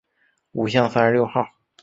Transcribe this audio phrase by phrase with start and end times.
[0.53, 1.47] 五巷三十六号